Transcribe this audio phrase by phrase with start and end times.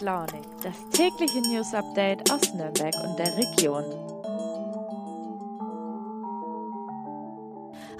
[0.00, 3.84] Launig, das tägliche News Update aus Nürnberg und der Region.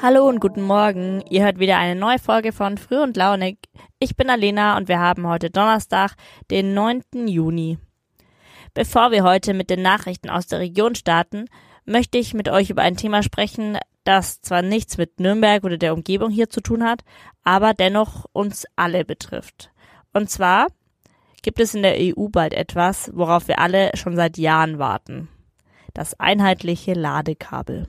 [0.01, 1.23] Hallo und guten Morgen.
[1.29, 3.59] Ihr hört wieder eine neue Folge von Früh und Launig.
[3.99, 6.15] Ich bin Alena und wir haben heute Donnerstag,
[6.51, 7.03] den 9.
[7.27, 7.77] Juni.
[8.73, 11.47] Bevor wir heute mit den Nachrichten aus der Region starten,
[11.85, 15.93] möchte ich mit euch über ein Thema sprechen, das zwar nichts mit Nürnberg oder der
[15.93, 17.03] Umgebung hier zu tun hat,
[17.45, 19.71] aber dennoch uns alle betrifft.
[20.15, 20.69] Und zwar
[21.43, 25.29] gibt es in der EU bald etwas, worauf wir alle schon seit Jahren warten.
[25.95, 27.89] Das einheitliche Ladekabel.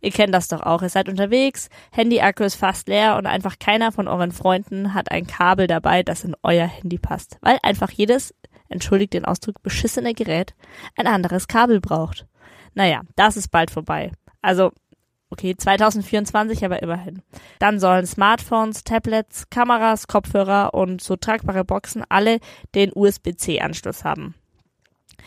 [0.00, 0.82] Ihr kennt das doch auch.
[0.82, 5.26] Ihr seid unterwegs, Handy-Akku ist fast leer und einfach keiner von euren Freunden hat ein
[5.26, 7.38] Kabel dabei, das in euer Handy passt.
[7.40, 8.34] Weil einfach jedes,
[8.68, 10.54] entschuldigt den Ausdruck, beschissene Gerät
[10.96, 12.26] ein anderes Kabel braucht.
[12.74, 14.12] Naja, das ist bald vorbei.
[14.42, 14.72] Also
[15.28, 17.22] Okay, 2024 aber immerhin.
[17.58, 22.38] Dann sollen Smartphones, Tablets, Kameras, Kopfhörer und so tragbare Boxen alle
[22.74, 24.34] den USB-C-Anschluss haben.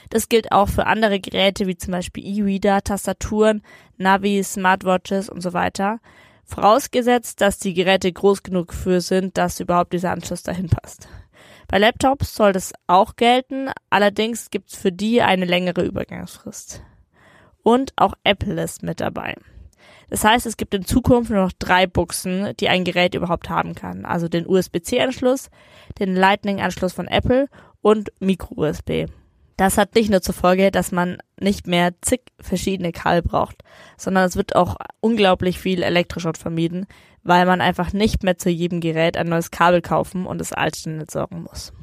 [0.09, 3.61] Das gilt auch für andere Geräte wie zum Beispiel E-Reader, Tastaturen,
[3.97, 6.00] Navis, Smartwatches und so weiter.
[6.45, 11.09] Vorausgesetzt, dass die Geräte groß genug für sind, dass überhaupt dieser Anschluss dahin passt.
[11.67, 16.81] Bei Laptops soll das auch gelten, allerdings gibt's für die eine längere Übergangsfrist.
[17.61, 19.36] Und auch Apple ist mit dabei.
[20.09, 23.75] Das heißt, es gibt in Zukunft nur noch drei Buchsen, die ein Gerät überhaupt haben
[23.75, 24.05] kann.
[24.05, 25.49] Also den USB-C-Anschluss,
[25.99, 27.47] den Lightning-Anschluss von Apple
[27.81, 29.05] und Micro-USB.
[29.57, 33.61] Das hat nicht nur zur Folge, dass man nicht mehr zig verschiedene Kabel braucht,
[33.97, 36.88] sondern es wird auch unglaublich viel Elektroschrott vermieden,
[37.23, 41.03] weil man einfach nicht mehr zu jedem Gerät ein neues Kabel kaufen und das alte
[41.09, 41.73] sorgen muss.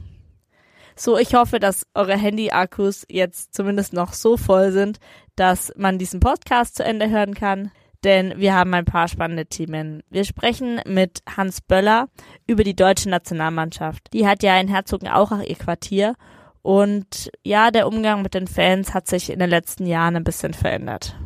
[0.96, 4.98] So, ich hoffe, dass eure Handy-Akkus jetzt zumindest noch so voll sind,
[5.36, 7.70] dass man diesen Podcast zu Ende hören kann
[8.06, 10.02] denn wir haben ein paar spannende Themen.
[10.08, 12.08] Wir sprechen mit Hans Böller
[12.46, 14.12] über die deutsche Nationalmannschaft.
[14.12, 16.14] Die hat ja in Herzogenaurach ihr Quartier
[16.62, 20.54] und ja, der Umgang mit den Fans hat sich in den letzten Jahren ein bisschen
[20.54, 21.18] verändert.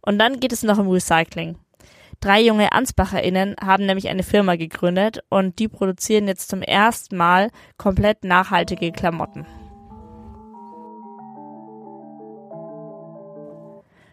[0.00, 1.56] Und dann geht es noch um Recycling.
[2.20, 7.50] Drei junge AnsbacherInnen haben nämlich eine Firma gegründet und die produzieren jetzt zum ersten Mal
[7.76, 9.46] komplett nachhaltige Klamotten.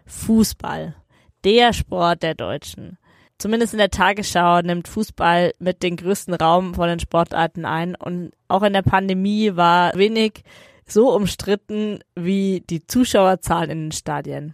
[0.06, 0.96] Fußball
[1.44, 2.98] der Sport der Deutschen.
[3.38, 8.32] Zumindest in der Tagesschau nimmt Fußball mit den größten Raum von den Sportarten ein und
[8.48, 10.44] auch in der Pandemie war wenig
[10.86, 14.54] so umstritten wie die Zuschauerzahlen in den Stadien.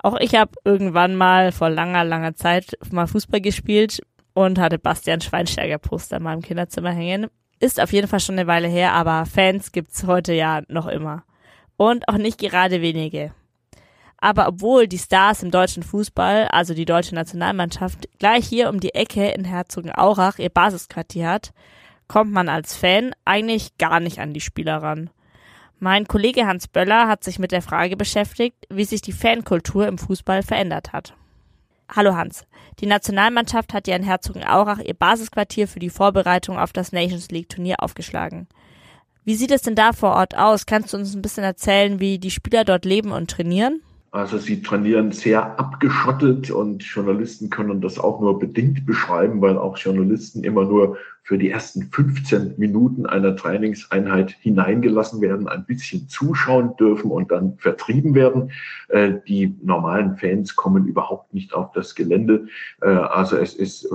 [0.00, 4.00] Auch ich habe irgendwann mal vor langer, langer Zeit mal Fußball gespielt
[4.34, 7.26] und hatte Bastian Schweinsteiger Poster in meinem Kinderzimmer hängen.
[7.58, 11.24] Ist auf jeden Fall schon eine Weile her, aber Fans gibt's heute ja noch immer.
[11.76, 13.32] Und auch nicht gerade wenige.
[14.20, 18.94] Aber obwohl die Stars im deutschen Fußball, also die deutsche Nationalmannschaft, gleich hier um die
[18.94, 21.52] Ecke in Herzogenaurach ihr Basisquartier hat,
[22.08, 25.10] kommt man als Fan eigentlich gar nicht an die Spieler ran.
[25.78, 29.98] Mein Kollege Hans Böller hat sich mit der Frage beschäftigt, wie sich die Fankultur im
[29.98, 31.14] Fußball verändert hat.
[31.94, 32.44] Hallo Hans.
[32.80, 37.48] Die Nationalmannschaft hat ja in Herzogenaurach ihr Basisquartier für die Vorbereitung auf das Nations League
[37.48, 38.48] Turnier aufgeschlagen.
[39.24, 40.66] Wie sieht es denn da vor Ort aus?
[40.66, 43.80] Kannst du uns ein bisschen erzählen, wie die Spieler dort leben und trainieren?
[44.10, 49.76] Also sie trainieren sehr abgeschottet und Journalisten können das auch nur bedingt beschreiben, weil auch
[49.76, 56.74] Journalisten immer nur für die ersten 15 Minuten einer Trainingseinheit hineingelassen werden, ein bisschen zuschauen
[56.78, 58.50] dürfen und dann vertrieben werden.
[58.88, 62.46] Äh, die normalen Fans kommen überhaupt nicht auf das Gelände.
[62.80, 63.88] Äh, also es ist äh,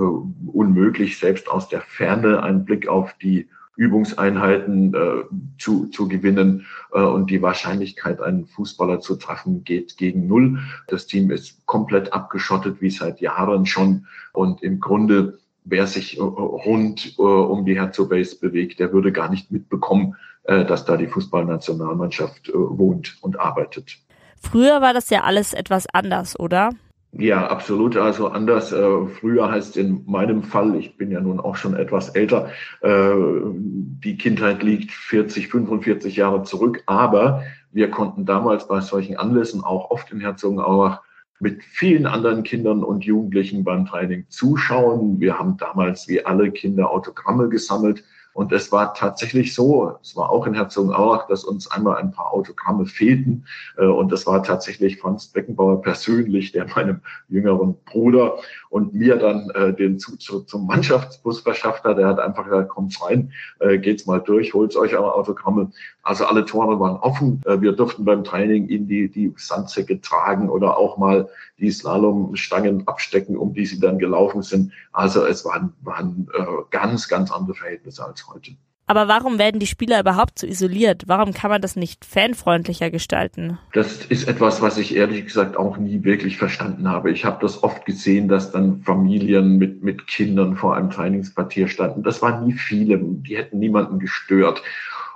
[0.52, 5.24] unmöglich, selbst aus der Ferne einen Blick auf die Übungseinheiten äh,
[5.58, 10.58] zu, zu gewinnen äh, und die Wahrscheinlichkeit, einen Fußballer zu treffen, geht gegen Null.
[10.88, 14.06] Das Team ist komplett abgeschottet, wie seit Jahren schon.
[14.32, 19.30] Und im Grunde, wer sich äh, rund äh, um die Herzog-Base bewegt, der würde gar
[19.30, 23.98] nicht mitbekommen, äh, dass da die Fußballnationalmannschaft äh, wohnt und arbeitet.
[24.36, 26.70] Früher war das ja alles etwas anders, oder?
[27.16, 27.96] Ja, absolut.
[27.96, 28.72] Also anders.
[28.72, 32.50] Äh, früher heißt in meinem Fall, ich bin ja nun auch schon etwas älter,
[32.80, 36.82] äh, die Kindheit liegt 40, 45 Jahre zurück.
[36.86, 41.02] Aber wir konnten damals bei solchen Anlässen auch oft in Herzogenaurach
[41.40, 45.20] mit vielen anderen Kindern und Jugendlichen beim Training zuschauen.
[45.20, 48.02] Wir haben damals wie alle Kinder Autogramme gesammelt
[48.34, 52.32] und es war tatsächlich so, es war auch in Herzogenaurach, dass uns einmal ein paar
[52.32, 53.46] Autogramme fehlten.
[53.78, 58.38] Äh, und das war tatsächlich Franz Beckenbauer persönlich, der meinem jüngeren Bruder
[58.70, 61.96] und mir dann äh, den Zuzug zum Mannschaftsbus verschafft hat.
[61.96, 65.70] Der hat einfach gesagt, kommt rein, äh, geht's mal durch, holt euch eure Autogramme.
[66.04, 67.42] Also alle Tore waren offen.
[67.46, 71.28] Wir durften beim Training in die, die Sandsäcke tragen oder auch mal
[71.58, 74.72] die Slalomstangen abstecken, um die sie dann gelaufen sind.
[74.92, 76.28] Also es waren, waren
[76.70, 78.52] ganz, ganz andere Verhältnisse als heute.
[78.86, 81.04] Aber warum werden die Spieler überhaupt so isoliert?
[81.06, 83.58] Warum kann man das nicht fanfreundlicher gestalten?
[83.72, 87.10] Das ist etwas, was ich ehrlich gesagt auch nie wirklich verstanden habe.
[87.10, 92.02] Ich habe das oft gesehen, dass dann Familien mit, mit Kindern vor einem Trainingsquartier standen.
[92.02, 94.62] Das waren nie viele, die hätten niemanden gestört.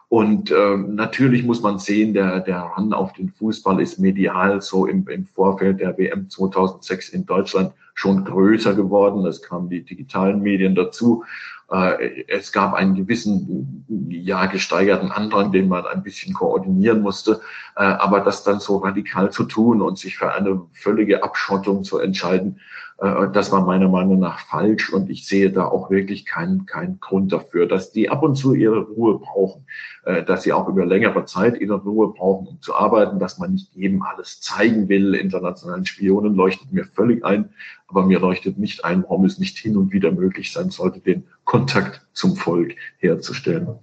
[0.08, 4.87] Und äh, natürlich muss man sehen, der, der Run auf den Fußball ist medial so
[4.87, 9.26] im, im Vorfeld der WM 2006 in Deutschland schon größer geworden.
[9.26, 11.25] Es kamen die digitalen Medien dazu.
[11.70, 17.40] Äh, es gab einen gewissen, ja, gesteigerten Andrang, den man ein bisschen koordinieren musste.
[17.76, 21.99] Äh, aber das dann so radikal zu tun und sich für eine völlige Abschottung zu
[21.99, 22.60] entscheiden,
[23.00, 27.33] das war meiner Meinung nach falsch und ich sehe da auch wirklich keinen, keinen Grund
[27.33, 29.67] dafür, dass die ab und zu ihre Ruhe brauchen,
[30.05, 33.53] äh, dass sie auch über längere Zeit ihre Ruhe brauchen, um zu arbeiten, dass man
[33.53, 35.15] nicht jedem alles zeigen will.
[35.15, 37.50] Internationalen Spionen leuchtet mir völlig ein,
[37.87, 41.25] aber mir leuchtet nicht ein, warum es nicht hin und wieder möglich sein sollte, den
[41.44, 43.79] Kontakt zum Volk herzustellen.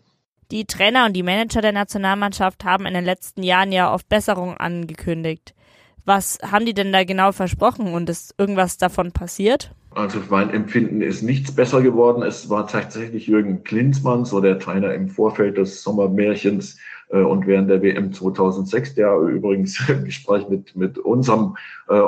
[0.51, 4.57] Die Trainer und die Manager der Nationalmannschaft haben in den letzten Jahren ja oft Besserung
[4.57, 5.55] angekündigt.
[6.05, 9.71] Was haben die denn da genau versprochen und ist irgendwas davon passiert?
[9.95, 12.21] Also mein Empfinden ist nichts besser geworden.
[12.21, 16.77] Es war tatsächlich Jürgen Klinsmann, so der Trainer im Vorfeld des Sommermärchens
[17.09, 21.55] äh, und während der WM 2006, der übrigens im Gespräch mit, mit unserem
[21.87, 22.01] äh,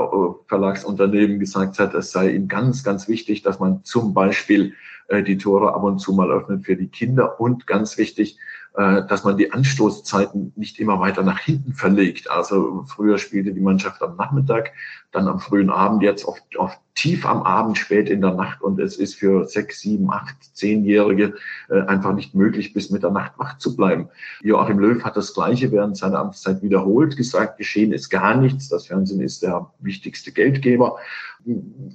[0.48, 4.74] Verlagsunternehmen gesagt hat, es sei ihm ganz, ganz wichtig, dass man zum Beispiel
[5.08, 8.38] äh, die Tore ab und zu mal öffnet für die Kinder und ganz wichtig,
[8.78, 12.30] dass man die Anstoßzeiten nicht immer weiter nach hinten verlegt.
[12.30, 14.72] Also früher spielte die Mannschaft am Nachmittag,
[15.12, 18.62] dann am frühen Abend, jetzt oft, oft tief am Abend, spät in der Nacht.
[18.62, 21.36] Und es ist für sechs, sieben, acht, zehnjährige
[21.70, 24.10] äh, einfach nicht möglich, bis Mitternacht wach zu bleiben.
[24.42, 28.70] Joachim Löw hat das Gleiche während seiner Amtszeit wiederholt gesagt, geschehen ist gar nichts.
[28.70, 30.98] Das Fernsehen ist der wichtigste Geldgeber.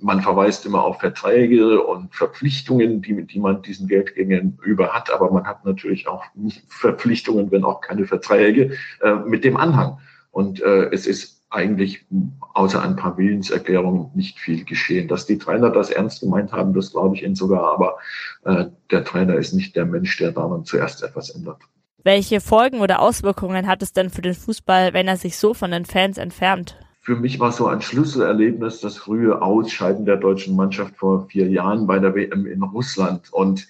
[0.01, 5.13] Man verweist immer auf Verträge und Verpflichtungen, die, die man diesen Geldgebern über hat.
[5.13, 6.25] Aber man hat natürlich auch
[6.69, 9.99] Verpflichtungen, wenn auch keine Verträge, äh, mit dem Anhang.
[10.31, 12.07] Und äh, es ist eigentlich
[12.55, 15.07] außer ein paar Willenserklärungen nicht viel geschehen.
[15.09, 17.99] Dass die Trainer das ernst gemeint haben, das glaube ich ihnen sogar, aber
[18.45, 21.61] äh, der Trainer ist nicht der Mensch, der daran zuerst etwas ändert.
[22.05, 25.71] Welche Folgen oder Auswirkungen hat es denn für den Fußball, wenn er sich so von
[25.71, 26.77] den Fans entfernt?
[27.05, 31.89] Für mich war so ein Schlüsselerlebnis das frühe Ausscheiden der deutschen Mannschaft vor vier Jahren
[31.89, 33.33] bei der WM in Russland.
[33.33, 33.67] Und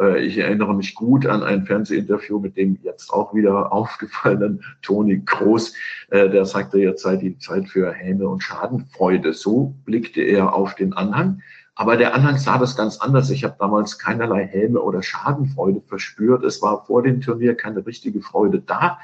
[0.00, 5.22] äh, ich erinnere mich gut an ein Fernsehinterview mit dem jetzt auch wieder aufgefallenen Toni
[5.24, 5.74] Groß.
[6.10, 9.32] Äh, der sagte, jetzt sei die Zeit für Häme und Schadenfreude.
[9.32, 11.40] So blickte er auf den Anhang.
[11.76, 13.30] Aber der Anhang sah das ganz anders.
[13.30, 16.42] Ich habe damals keinerlei Häme oder Schadenfreude verspürt.
[16.42, 18.98] Es war vor dem Turnier keine richtige Freude da.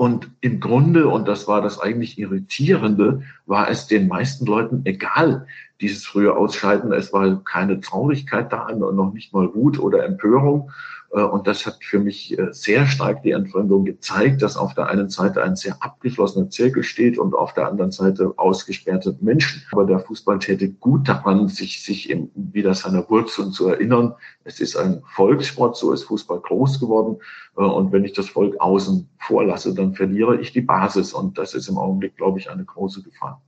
[0.00, 5.46] Und im Grunde, und das war das eigentlich Irritierende, war es den meisten Leuten egal,
[5.80, 6.92] dieses frühe Ausscheiden.
[6.92, 10.70] Es war keine Traurigkeit da und noch nicht mal Wut oder Empörung.
[11.12, 14.88] Äh, und das hat für mich äh, sehr stark die Entfremdung gezeigt, dass auf der
[14.88, 19.62] einen Seite ein sehr abgeschlossener Zirkel steht und auf der anderen Seite ausgesperrte Menschen.
[19.72, 24.14] Aber der Fußball täte gut daran, sich, sich wieder seiner Wurzeln zu erinnern.
[24.44, 27.18] Es ist ein Volkssport, so ist Fußball groß geworden.
[27.56, 31.12] Äh, und wenn ich das Volk außen vorlasse, dann verliere ich die Basis.
[31.12, 33.42] Und das ist im Augenblick, glaube ich, eine große Gefahr.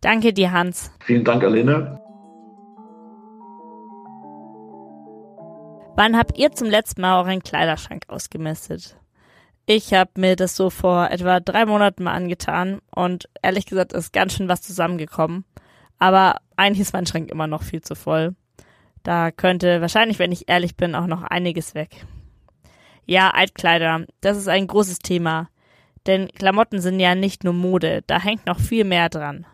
[0.00, 0.90] Danke dir, Hans.
[1.00, 2.00] Vielen Dank, Alene.
[5.96, 8.96] Wann habt ihr zum letzten Mal euren Kleiderschrank ausgemistet?
[9.64, 14.12] Ich habe mir das so vor etwa drei Monaten mal angetan und ehrlich gesagt ist
[14.12, 15.44] ganz schön was zusammengekommen.
[15.98, 18.36] Aber eigentlich ist mein Schrank immer noch viel zu voll.
[19.02, 22.06] Da könnte wahrscheinlich, wenn ich ehrlich bin, auch noch einiges weg.
[23.06, 25.48] Ja, Altkleider, das ist ein großes Thema.
[26.06, 29.46] Denn Klamotten sind ja nicht nur Mode, da hängt noch viel mehr dran.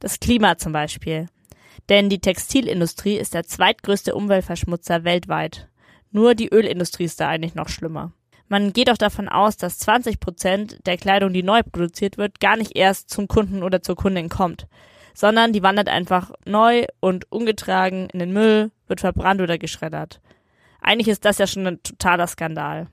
[0.00, 1.26] Das Klima zum Beispiel.
[1.88, 5.68] Denn die Textilindustrie ist der zweitgrößte Umweltverschmutzer weltweit.
[6.10, 8.12] Nur die Ölindustrie ist da eigentlich noch schlimmer.
[8.48, 12.56] Man geht auch davon aus, dass 20 Prozent der Kleidung, die neu produziert wird, gar
[12.56, 14.66] nicht erst zum Kunden oder zur Kundin kommt,
[15.14, 20.20] sondern die wandert einfach neu und ungetragen in den Müll, wird verbrannt oder geschreddert.
[20.80, 22.88] Eigentlich ist das ja schon ein totaler Skandal.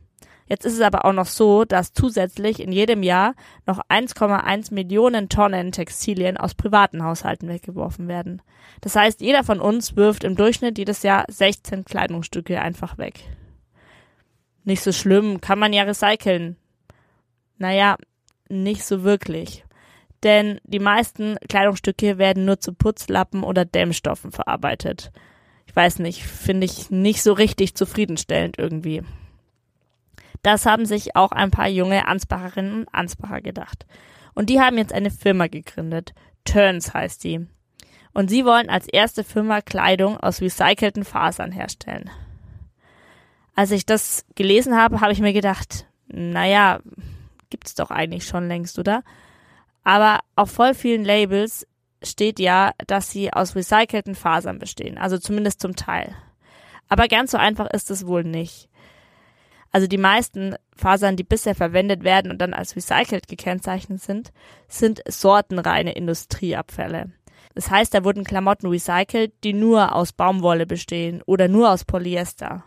[0.51, 5.29] Jetzt ist es aber auch noch so, dass zusätzlich in jedem Jahr noch 1,1 Millionen
[5.29, 8.41] Tonnen Textilien aus privaten Haushalten weggeworfen werden.
[8.81, 13.21] Das heißt, jeder von uns wirft im Durchschnitt jedes Jahr 16 Kleidungsstücke einfach weg.
[14.65, 16.57] Nicht so schlimm, kann man ja recyceln.
[17.57, 17.95] Naja,
[18.49, 19.63] nicht so wirklich.
[20.21, 25.13] Denn die meisten Kleidungsstücke werden nur zu Putzlappen oder Dämmstoffen verarbeitet.
[25.65, 29.03] Ich weiß nicht, finde ich nicht so richtig zufriedenstellend irgendwie.
[30.41, 33.85] Das haben sich auch ein paar junge Ansbacherinnen und Ansbacher gedacht.
[34.33, 36.13] Und die haben jetzt eine Firma gegründet.
[36.45, 37.47] Turns heißt die.
[38.13, 42.09] Und sie wollen als erste Firma Kleidung aus recycelten Fasern herstellen.
[43.55, 46.79] Als ich das gelesen habe, habe ich mir gedacht, naja,
[47.49, 49.03] gibt's doch eigentlich schon längst, oder?
[49.83, 51.67] Aber auf voll vielen Labels
[52.03, 56.15] steht ja, dass sie aus recycelten Fasern bestehen, also zumindest zum Teil.
[56.89, 58.67] Aber ganz so einfach ist es wohl nicht.
[59.71, 64.31] Also die meisten Fasern, die bisher verwendet werden und dann als recycelt gekennzeichnet sind,
[64.67, 67.11] sind sortenreine Industrieabfälle.
[67.55, 72.63] Das heißt, da wurden Klamotten recycelt, die nur aus Baumwolle bestehen oder nur aus Polyester.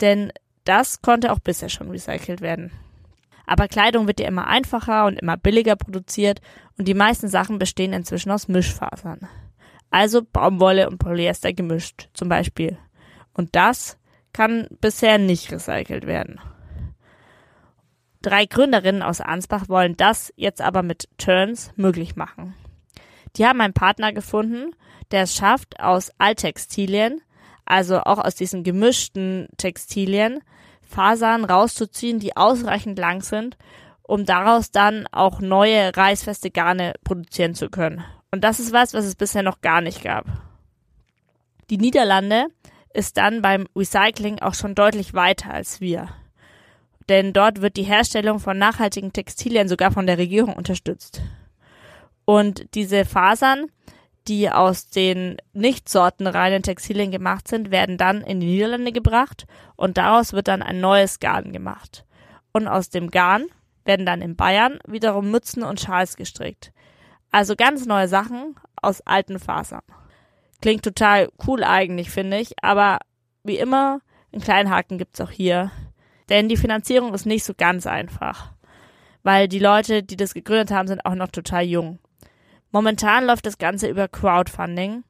[0.00, 0.32] Denn
[0.64, 2.72] das konnte auch bisher schon recycelt werden.
[3.46, 6.40] Aber Kleidung wird ja immer einfacher und immer billiger produziert
[6.76, 9.26] und die meisten Sachen bestehen inzwischen aus Mischfasern.
[9.90, 12.76] Also Baumwolle und Polyester gemischt zum Beispiel.
[13.32, 13.96] Und das
[14.38, 16.38] kann bisher nicht recycelt werden.
[18.22, 22.54] Drei Gründerinnen aus Ansbach wollen das jetzt aber mit Turns möglich machen.
[23.34, 24.76] Die haben einen Partner gefunden,
[25.10, 27.20] der es schafft, aus Alttextilien,
[27.64, 30.38] also auch aus diesen gemischten Textilien,
[30.82, 33.56] Fasern rauszuziehen, die ausreichend lang sind,
[34.04, 38.04] um daraus dann auch neue reißfeste Garne produzieren zu können.
[38.30, 40.26] Und das ist was, was es bisher noch gar nicht gab.
[41.70, 42.46] Die Niederlande
[42.94, 46.08] ist dann beim Recycling auch schon deutlich weiter als wir.
[47.08, 51.22] Denn dort wird die Herstellung von nachhaltigen Textilien sogar von der Regierung unterstützt.
[52.24, 53.66] Und diese Fasern,
[54.26, 59.96] die aus den nicht sortenreinen Textilien gemacht sind, werden dann in die Niederlande gebracht und
[59.96, 62.04] daraus wird dann ein neues Garn gemacht.
[62.52, 63.46] Und aus dem Garn
[63.84, 66.72] werden dann in Bayern wiederum Mützen und Schals gestrickt.
[67.30, 69.82] Also ganz neue Sachen aus alten Fasern.
[70.60, 72.98] Klingt total cool eigentlich, finde ich, aber
[73.44, 74.00] wie immer,
[74.32, 75.70] einen kleinen Haken gibt's auch hier.
[76.28, 78.52] Denn die Finanzierung ist nicht so ganz einfach.
[79.22, 81.98] Weil die Leute, die das gegründet haben, sind auch noch total jung.
[82.70, 85.04] Momentan läuft das Ganze über Crowdfunding.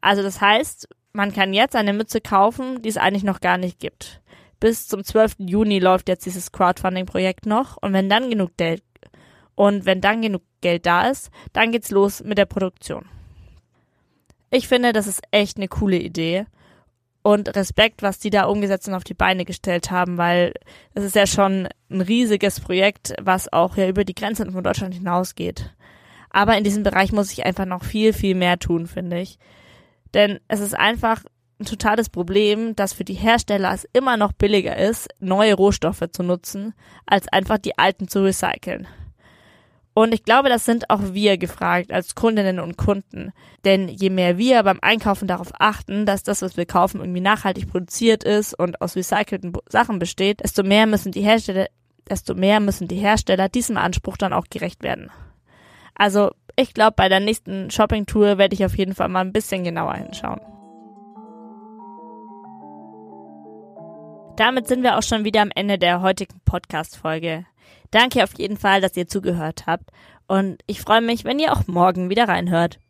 [0.00, 3.78] Also das heißt, man kann jetzt eine Mütze kaufen, die es eigentlich noch gar nicht
[3.78, 4.20] gibt.
[4.60, 5.36] Bis zum 12.
[5.38, 8.82] Juni läuft jetzt dieses Crowdfunding-Projekt noch und wenn dann genug Geld
[9.54, 13.06] und wenn dann genug Geld da ist, dann geht's los mit der Produktion.
[14.54, 16.44] Ich finde, das ist echt eine coole Idee
[17.22, 20.52] und Respekt, was die da umgesetzt und auf die Beine gestellt haben, weil
[20.92, 24.92] es ist ja schon ein riesiges Projekt, was auch ja über die Grenzen von Deutschland
[24.92, 25.74] hinausgeht.
[26.28, 29.38] Aber in diesem Bereich muss ich einfach noch viel, viel mehr tun, finde ich.
[30.12, 31.24] Denn es ist einfach
[31.58, 36.22] ein totales Problem, dass für die Hersteller es immer noch billiger ist, neue Rohstoffe zu
[36.22, 36.74] nutzen,
[37.06, 38.86] als einfach die alten zu recyceln.
[39.94, 43.32] Und ich glaube, das sind auch wir gefragt als Kundinnen und Kunden.
[43.64, 47.70] Denn je mehr wir beim Einkaufen darauf achten, dass das, was wir kaufen, irgendwie nachhaltig
[47.70, 51.66] produziert ist und aus recycelten Sachen besteht, desto mehr müssen die Hersteller,
[52.08, 55.10] desto mehr müssen die Hersteller diesem Anspruch dann auch gerecht werden.
[55.94, 59.62] Also ich glaube, bei der nächsten Shopping-Tour werde ich auf jeden Fall mal ein bisschen
[59.62, 60.40] genauer hinschauen.
[64.36, 67.44] Damit sind wir auch schon wieder am Ende der heutigen Podcast-Folge.
[67.92, 69.90] Danke auf jeden Fall, dass ihr zugehört habt
[70.26, 72.80] und ich freue mich, wenn ihr auch morgen wieder reinhört.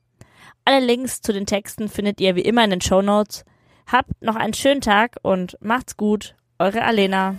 [0.65, 3.45] Alle Links zu den Texten findet ihr wie immer in den Show Notes.
[3.91, 6.37] Habt noch einen schönen Tag und macht's gut.
[6.59, 7.35] Eure Alena.